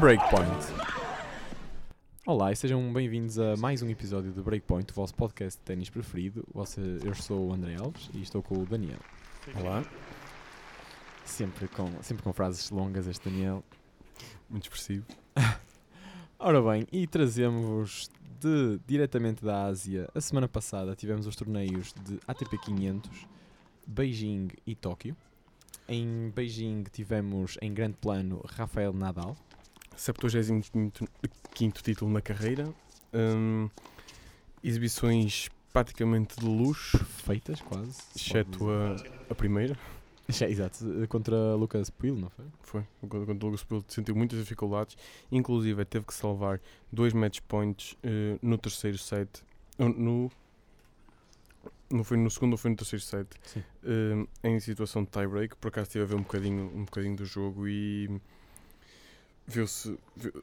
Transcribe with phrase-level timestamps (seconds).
[0.00, 0.48] Breakpoint.
[2.26, 5.90] Olá e sejam bem-vindos a mais um episódio do Breakpoint, o vosso podcast de ténis
[5.90, 6.44] preferido.
[6.54, 8.98] Você- eu sou o André Alves e estou com o Daniel.
[9.54, 9.84] Olá,
[11.24, 13.62] Sempre com, sempre com frases longas este Daniel.
[14.48, 15.06] muito expressivo.
[16.38, 20.08] Ora bem, e trazemos de, diretamente da Ásia.
[20.14, 23.26] A semana passada tivemos os torneios de ATP 500,
[23.86, 25.16] Beijing e Tóquio.
[25.88, 29.36] Em Beijing tivemos em grande plano Rafael Nadal.
[30.00, 32.72] 75 título na carreira.
[33.12, 33.68] Hum,
[34.64, 37.98] exibições praticamente de luxo, Feitas quase.
[38.16, 38.96] exceto a,
[39.30, 39.78] a primeira.
[40.48, 42.44] Exato, contra Lucas Puil, não foi?
[42.62, 44.96] Foi, o Lucas Pilo sentiu muitas dificuldades.
[45.30, 49.42] Inclusive, teve que salvar dois match points eh, no terceiro set.
[49.78, 50.30] Uh, No,
[51.90, 53.28] não foi no segundo ou foi no terceiro set.
[53.42, 53.62] Sim.
[53.84, 55.56] eh, em situação de tie-break.
[55.56, 58.08] Por acaso estive a ver um bocadinho, um bocadinho do jogo e
[59.50, 59.98] viu-se.
[60.16, 60.42] Viu,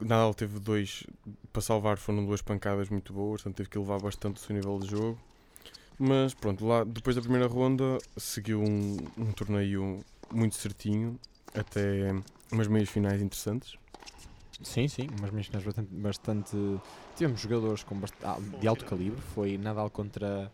[0.00, 1.04] Nadal teve dois
[1.52, 4.78] para salvar, foram duas pancadas muito boas, portanto teve que elevar bastante o seu nível
[4.78, 5.18] de jogo.
[5.98, 11.18] Mas pronto, lá depois da primeira ronda seguiu um, um torneio muito certinho,
[11.52, 12.12] até
[12.52, 13.76] umas meias finais interessantes.
[14.62, 16.56] Sim, sim, mas mesmo bastante, bastante.
[17.16, 19.20] Tivemos jogadores com bast- ah, de alto calibre.
[19.34, 20.50] Foi Nadal contra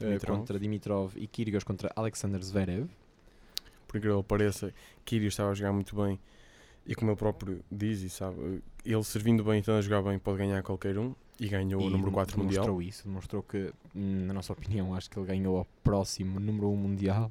[0.00, 0.38] eh, Dimitrov.
[0.38, 2.88] contra Dimitrov e Kyrgios contra Alexander Zverev.
[3.88, 6.18] Por incrível que pareça, Kyrgios estava a jogar muito bem
[6.86, 10.18] e como ele próprio diz e sabe, ele servindo bem e estando a jogar bem
[10.18, 12.64] pode ganhar qualquer um e ganhou o E número 4 mundial.
[12.64, 16.76] demonstrou isso, demonstrou que, na nossa opinião, acho que ele ganhou ao próximo número 1
[16.76, 17.30] mundial.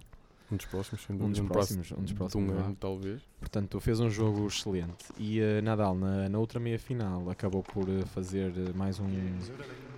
[0.51, 1.41] Um dos próximos, sem Um dúvida.
[1.41, 2.51] dos próximos, um dos próximos.
[2.53, 3.19] um ano, talvez.
[3.39, 5.05] Portanto, fez um jogo excelente.
[5.17, 9.07] E eh, Nadal, na, na outra meia final, acabou por eh, fazer eh, mais, um,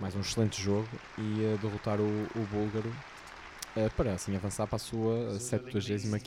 [0.00, 0.88] mais um excelente jogo
[1.18, 2.90] e eh, derrotar o, o búlgaro
[3.94, 6.18] para assim avançar para a sua 75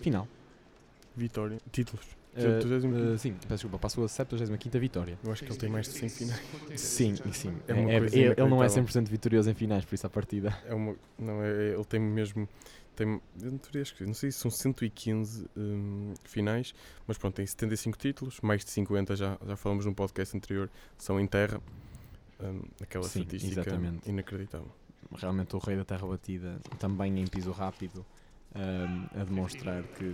[0.00, 0.26] final.
[1.14, 1.58] Vitória.
[1.70, 2.06] Títulos.
[2.36, 3.14] 75º.
[3.14, 5.18] eh, sim, peço desculpa, para a sua 75 vitória.
[5.22, 6.40] Eu acho que ele tem mais de 100 finais.
[6.76, 7.56] Sim, sim.
[7.68, 8.04] É uma É- é- ele
[8.36, 8.68] não é inacreditável.
[8.84, 10.56] 100% vitorioso em finais, por isso a partida.
[10.66, 12.48] É uma, não, é, ele tem mesmo.
[12.94, 13.08] Tem,
[13.40, 16.74] eu não, teria escrito, não sei se são 115 hum, finais,
[17.06, 20.68] mas pronto, tem 75 títulos, mais de 50 já, já falamos num podcast anterior,
[20.98, 21.58] são em terra.
[22.38, 24.10] Hum, aquela Sim, estatística exatamente.
[24.10, 24.70] inacreditável.
[25.16, 28.04] Realmente o rei da terra batida, também em piso rápido,
[28.54, 30.04] ahm, a demonstrar que,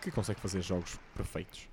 [0.00, 1.68] que consegue fazer jogos perfeitos.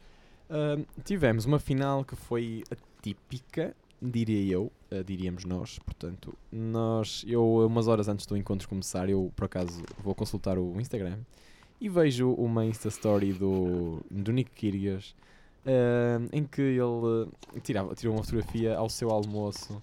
[0.49, 5.79] Ahm, tivemos uma final que foi atípica, diria eu, ah, diríamos nós.
[5.79, 10.79] Portanto, nós, eu, umas horas antes do encontro começar, eu por acaso vou consultar o
[10.79, 11.19] Instagram
[11.79, 15.15] e vejo uma Insta Story do, do Nick Kyrgios
[15.65, 19.81] ahm, em que ele ah, tirava, tirou uma fotografia ao seu almoço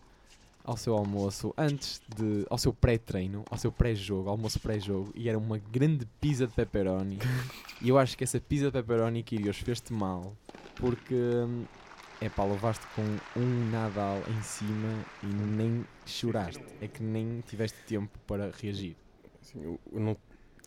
[0.65, 5.39] ao seu almoço antes de ao seu pré-treino, ao seu pré-jogo, almoço pré-jogo, e era
[5.39, 7.19] uma grande pizza de pepperoni.
[7.81, 10.37] e eu acho que essa pizza de pepperoni Kyrgios fez-te mal,
[10.77, 11.15] porque
[12.21, 13.03] é pá, levaste com
[13.41, 18.97] um Nadal em cima e nem choraste, é que nem tiveste tempo para reagir.
[19.43, 20.17] Assim, eu- eu não,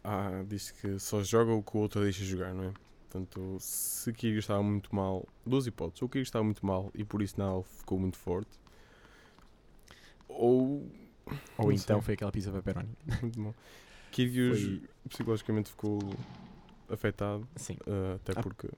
[0.04, 2.74] ah, diz que só joga o que o outro deixa jogar, não é?
[3.10, 7.22] Portanto, se Kyrgios estava muito mal, duas hipóteses, ou Kyrgios estava muito mal e por
[7.22, 8.50] isso Nadal ficou muito forte,
[10.38, 10.91] ou
[11.57, 12.01] Ou então sei.
[12.06, 12.90] foi aquela pizza pepperoni.
[13.22, 13.56] muito mal.
[14.12, 16.00] Kyrgios Foi- psicologicamente ficou
[16.90, 17.73] afetado, Sim.
[17.88, 18.44] uh, até Ah.
[18.44, 18.69] porque,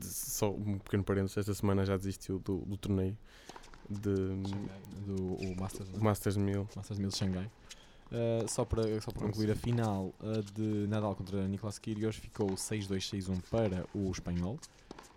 [0.00, 3.16] só um pequeno parênteses, esta semana já desistiu do, do torneio
[3.90, 4.00] de
[5.06, 6.02] Do o Masters, não é?
[6.02, 6.68] Masters 1000.
[6.74, 7.50] Masters 1000 de Xangai.
[8.12, 12.48] Uh, só para, só para concluir a final uh, de Nadal contra Nicolas Kyrgios ficou
[12.48, 14.58] 6-2, 6-1 para o espanhol.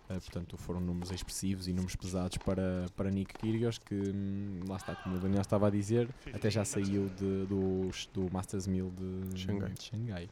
[0.08, 4.76] Uh, portanto, foram números expressivos e números pesados para, para Nick Kyrgios, que hum, lá
[4.76, 8.90] está, como o Daniel estava a dizer, até já saiu de, do, do Masters 1000
[8.90, 9.72] de Xangai.
[9.72, 10.30] de Xangai.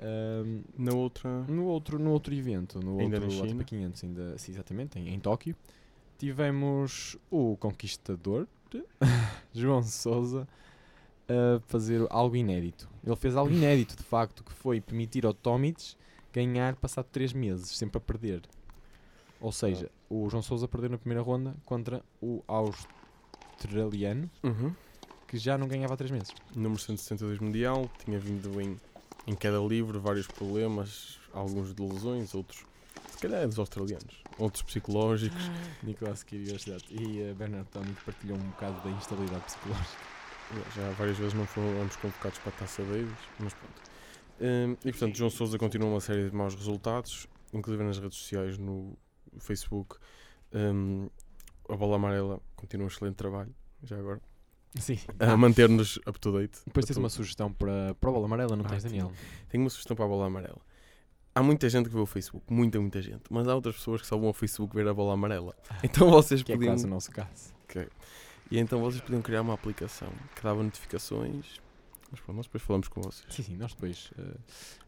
[0.00, 3.60] Um, Na outra, no outro, no outro evento, no Ainda outro na China?
[3.60, 5.56] ATP 500, ainda, sim, exatamente, em, em Tóquio,
[6.16, 8.46] tivemos o conquistador,
[9.52, 10.46] João Souza,
[11.30, 12.88] a fazer algo inédito.
[13.04, 15.94] Ele fez algo inédito, de facto, que foi permitir ao Tomic
[16.32, 18.42] ganhar passado 3 meses, sempre a perder.
[19.40, 24.74] Ou seja, o João Souza perdeu na primeira ronda contra o australiano, uhum.
[25.26, 26.34] que já não ganhava há 3 meses.
[26.54, 28.76] número 162 mundial, tinha vindo em,
[29.26, 32.66] em queda livre, vários problemas, alguns de lesões, outros,
[33.08, 35.42] se calhar é dos australianos, outros psicológicos.
[35.82, 40.19] Nicolas Kyrgios e uh, Bernard Tomic partilhou um bocado da instabilidade psicológica.
[40.74, 43.90] Já várias vezes não fomos convocados para a Taça Davis, mas pronto.
[44.40, 48.58] Hum, e portanto, João Sousa continua uma série de maus resultados, inclusive nas redes sociais,
[48.58, 48.96] no
[49.38, 49.96] Facebook.
[50.52, 51.08] Hum,
[51.68, 54.20] a bola amarela continua um excelente trabalho, já agora.
[54.76, 54.98] Sim.
[55.18, 56.58] A Ah, manter-nos up to date.
[56.64, 58.84] depois tens uma sugestão para, para a bola amarela, não Ah, tens.
[58.84, 59.12] Daniel?
[59.48, 60.60] Tenho uma sugestão para a bola amarela.
[61.34, 64.06] há muita gente que vê o Facebook, muita, muita gente, mas há outras pessoas que
[64.06, 65.54] só vão ao Facebook ver a bola amarela.
[65.84, 66.72] Então vocês Que é podiam.
[66.74, 67.54] quase o nosso caso.
[68.50, 71.60] E então vocês podiam criar uma aplicação que dava notificações.
[72.10, 73.24] Mas pronto, nós depois falamos com vocês.
[73.32, 74.36] Sim, sim, nós depois, eh,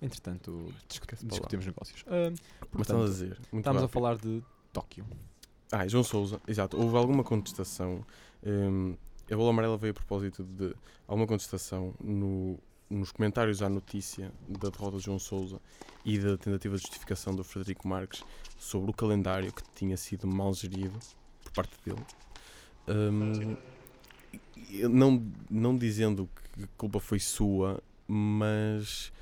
[0.03, 2.05] entretanto, discutimos negócios.
[2.05, 3.33] Mas portanto, estamos a dizer.
[3.41, 3.89] Estamos a rápido.
[3.89, 4.43] falar de
[4.73, 5.07] Tóquio.
[5.71, 6.77] Ah, João Souza, exato.
[6.81, 8.05] Houve alguma contestação.
[8.45, 8.97] hum,
[9.31, 10.75] a bola amarela veio a propósito de
[11.07, 12.59] alguma contestação no-
[12.91, 15.61] nos comentários à notícia da derrota de João Souza
[16.05, 18.23] e da tentativa de justificação do Frederico Marques
[18.59, 20.99] sobre o calendário que tinha sido mal gerido
[21.45, 22.05] por parte dele.
[22.89, 23.57] Hum,
[24.71, 29.13] e- não, não dizendo que a culpa foi sua, mas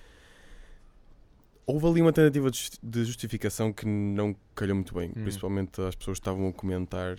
[1.66, 5.22] houve ali uma tentativa de justi- de justificação que não calhou muito bem, Hum.
[5.22, 7.18] principalmente as pessoas que estavam a comentar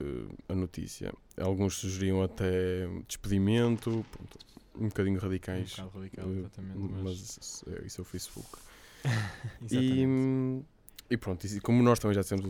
[0.00, 0.04] eh,
[0.48, 1.12] a notícia.
[1.40, 4.38] Alguns sugeriam até despedimento, pronto,
[4.74, 6.78] um bocadinho Um radicais, bocado radical, exatamente.
[6.78, 8.48] mas, Mas, isso é- é o Facebook.
[9.70, 10.66] E, exatamente.
[11.10, 12.46] E pronto, e como nós também já dissemos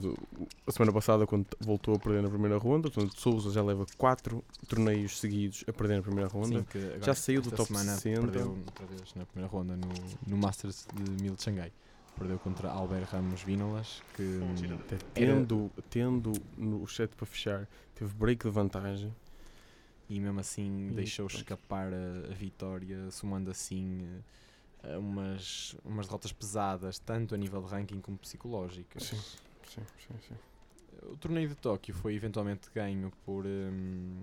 [0.66, 4.44] a semana passada, quando voltou a perder na primeira ronda, portanto, Souza já leva 4
[4.68, 6.64] torneios seguidos a perder na primeira ronda.
[6.70, 8.20] Sim, já saiu do top semana 60.
[8.20, 9.88] Perdeu outra vez na primeira ronda no,
[10.26, 11.72] no Masters de Mil de Xangai.
[12.16, 14.54] Perdeu contra Albert Ramos Vínolas, que hum,
[15.14, 19.12] tendo, tendo no set para fechar, teve break de vantagem.
[20.08, 21.38] e mesmo assim E deixou pronto.
[21.40, 24.20] escapar a, a vitória, somando assim eh,
[24.98, 29.04] umas, umas derrotas pesadas, tanto a nível de ranking como psicológicas.
[29.04, 29.16] Sim.
[29.68, 30.34] Sim, sim, sim.
[31.10, 34.22] O torneio de Tóquio foi eventualmente ganho por, hum,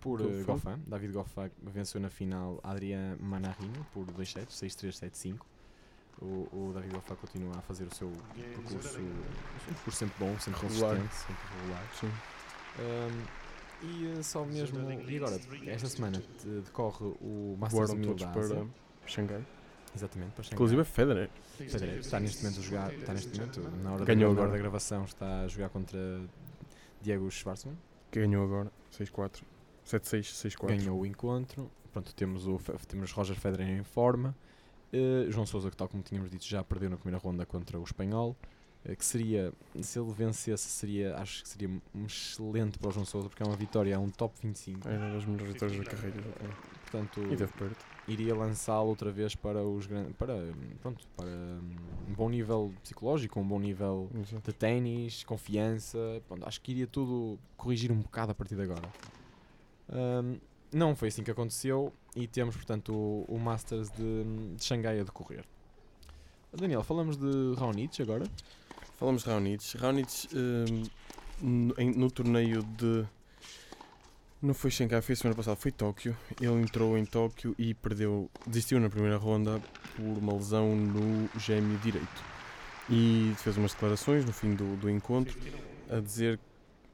[0.00, 0.82] por eh, Goffin.
[0.86, 5.40] David Goffin venceu na final Adrian Manarino por 2 sets, 6-3, 7-5.
[6.20, 10.96] O, o David Goffin continua a fazer o seu percurso, sempre bom, sempre Regular.
[10.96, 11.88] consistente, sempre regular.
[11.94, 12.12] Sim.
[12.78, 13.24] Hum,
[13.82, 14.78] e eh, só mesmo.
[14.90, 16.22] E agora, esta semana
[16.64, 18.66] decorre o Masters Voaram 1000 todos da Ásia.
[19.00, 19.44] para Xangai.
[19.96, 20.54] Exatamente, para Xangai.
[20.54, 21.30] Inclusive a Federer.
[21.56, 24.52] Federer está neste momento a jogar, está neste momento, na hora, Ganhou da, agora.
[24.56, 25.98] da gravação, está a jogar contra
[27.02, 27.76] Diego Schwartzman.
[28.10, 28.70] Que ganhou agora.
[28.92, 29.42] 6-4.
[29.86, 30.20] 7-6,
[30.56, 30.66] 6-4.
[30.68, 31.70] Ganhou o encontro.
[31.92, 34.36] Pronto, temos, o, temos Roger Federer em forma.
[34.92, 37.82] Eh, João Sousa, que tal como tínhamos dito, já perdeu na primeira ronda contra o
[37.84, 38.36] espanhol.
[38.84, 39.52] eh, que seria,
[39.82, 43.46] se ele vencesse, seria, acho que seria um excelente para o João Sousa, porque é
[43.46, 44.88] uma vitória, é um top 25.
[44.88, 46.20] Era das melhores vitórias da carreira.
[46.20, 46.48] é.
[46.90, 47.84] Portanto, E teve perto.
[48.08, 50.34] Iria lançá-lo outra vez para os grandes, para,
[50.80, 54.50] pronto, para um bom nível psicológico, um bom nível Exato.
[54.50, 55.98] de ténis, confiança.
[56.28, 58.88] Pronto, acho que iria tudo corrigir um bocado a partir de agora.
[59.88, 60.38] Hum,
[60.72, 64.24] não foi assim que aconteceu e temos, portanto, o, o Masters de,
[64.54, 65.44] de Xangai a decorrer.
[66.52, 68.24] Daniel, falamos de Raonic agora.
[68.96, 69.76] Falamos de Raonic.
[69.76, 70.84] Raonic hum,
[71.42, 73.06] no, no torneio de.
[74.40, 76.16] Não foi Xangai, foi semana passada, foi Tóquio.
[76.40, 79.62] Ele entrou em Tóquio e perdeu, desistiu na primeira ronda
[79.96, 82.24] por uma lesão no gêmeo direito.
[82.90, 85.36] E fez umas declarações no fim do, do encontro
[85.90, 86.38] a dizer,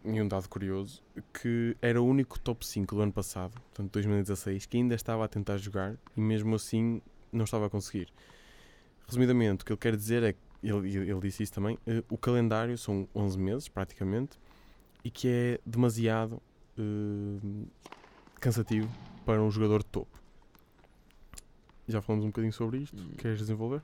[0.04, 1.02] e um dado curioso,
[1.34, 5.28] que era o único top 5 do ano passado, portanto 2016, que ainda estava a
[5.28, 8.08] tentar jogar e mesmo assim não estava a conseguir.
[9.06, 12.16] Resumidamente, o que ele quer dizer é que, ele, ele disse isso também, eh, o
[12.16, 14.38] calendário são 11 meses praticamente
[15.04, 16.40] e que é demasiado
[16.79, 17.67] eh,
[18.41, 18.88] cansativo
[19.25, 20.19] para um jogador de topo.
[21.88, 22.97] Já falamos um bocadinho sobre isto.
[22.97, 23.83] E- Queres desenvolver?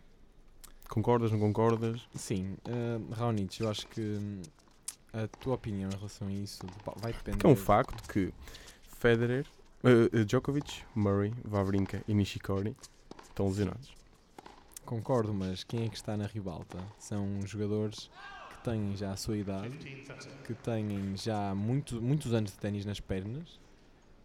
[0.89, 2.01] Concordas, não concordas?
[2.15, 4.41] Sim, uh, Raonic, eu acho que hum,
[5.13, 6.61] a tua opinião em relação a isso
[6.97, 7.45] vai depender.
[7.45, 8.33] É um facto que
[8.99, 9.47] Federer,
[9.85, 12.75] eh, Djokovic, Murray, Wawrinka e Nishikori
[13.29, 13.93] estão lesionados.
[14.87, 16.79] Concordo, mas quem é que está na ribalta?
[16.99, 18.11] São jogadores
[18.59, 19.73] que têm já a sua idade,
[20.45, 23.61] que têm já muito, muitos anos de ténis nas pernas.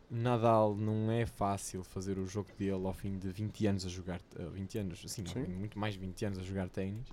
[0.10, 4.22] Nadal não é fácil fazer o jogo dele ao fim de 20 anos a jogar,
[4.38, 5.46] eh, 20 anos, assim, Sim.
[5.46, 7.08] muito mais de 20 anos a jogar ténis.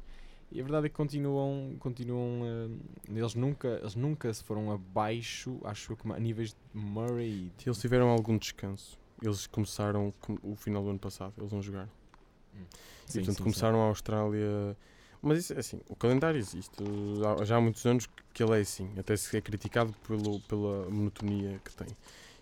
[0.53, 5.59] E a verdade é que continuam, continuam eh, eles, nunca, eles nunca se foram abaixo,
[5.65, 10.55] acho que a níveis de Murray e eles tiveram algum descanso, eles começaram com- o
[10.57, 11.89] final do ano passado, eles vão jogar.
[12.55, 12.59] Hum.
[13.09, 14.77] E, Sim, portanto, sim, começaram a Austrália.
[15.23, 16.73] Mas isso é assim, o calendário existe.
[17.45, 18.91] Já há muitos anos que ele é assim.
[18.99, 21.89] Até se é criticado pelo, pela monotonia que tem.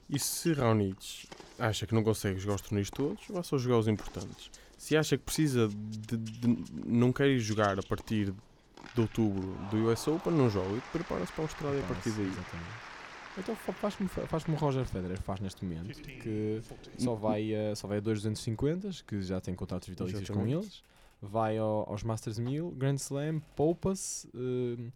[0.08, 3.88] E se Raonic acha que não consegue jogar os torneios todos, vá só jogar os
[3.88, 4.50] importantes.
[4.78, 8.32] Se acha que precisa de, de- não quer ir jogar a partir
[8.94, 12.26] de outubro do US Open, não joga e prepara-se para a Austrália a partir daí.
[12.26, 12.88] Exatamente.
[13.36, 13.94] Então fa- faz
[14.48, 15.86] o Roger Federer faz neste momento,
[16.20, 16.62] que
[16.96, 20.82] só vai, a, só vai a 2,250, que já tem contratos vitalícios com eles,
[21.20, 24.90] vai ao- aos Masters 1000, Grand Slam, poupa-se, eh,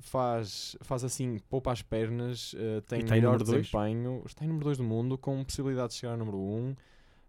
[0.00, 3.66] faz, faz assim, poupa as pernas, eh, tem em melhor número dois?
[3.66, 6.40] desempenho, está em número 2 do mundo, com possibilidade de chegar ao número 1.
[6.42, 6.76] Um.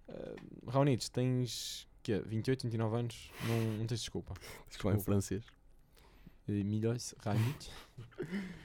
[0.09, 4.33] Uh, Raonic, tens que é 28, 29 anos, não, não tens desculpa.
[4.33, 4.99] Lá em Desculpa.
[4.99, 5.43] francês.
[6.47, 7.69] Eh, Milhões, Raimit.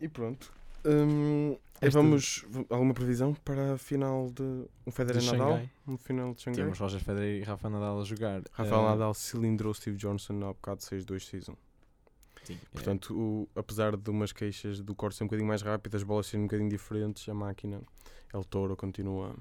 [0.00, 0.52] E pronto.
[0.86, 1.58] Hum,
[1.90, 2.44] vamos.
[2.70, 4.42] Alguma previsão para a final de.
[4.86, 5.48] Um Federer De Nadal?
[5.52, 5.70] Xangai.
[5.86, 6.62] Um final de Xangai?
[6.62, 8.42] Temos Roger Federer e Rafa Nadal a jogar.
[8.52, 11.56] Rafael Eh, Nadal cilindrou Steve Johnson há bocado 6-2 season.
[12.44, 15.96] Sim, é, Portanto, o- apesar de umas queixas do corte ser um bocadinho mais rápido,
[15.96, 17.80] as bolas serem um bocadinho diferentes, a máquina,
[18.32, 19.34] El Toro continua.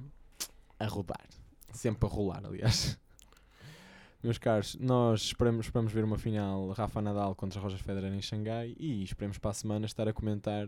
[0.80, 1.26] a rodar.
[1.72, 2.98] Sempre a rolar, aliás.
[4.24, 8.76] Meus caros, nós esperamos, esperamos ver uma final Rafa Nadal contra Roger Federer em Xangai
[8.80, 10.68] e esperemos para a semana estar a comentar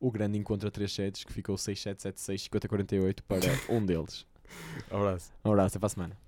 [0.00, 4.26] o grande encontro a 3 sets que ficou 6-7, 7-6, 50-48 para um deles.
[4.90, 5.32] Abraço.
[5.44, 6.25] Um abraço, até para a semana.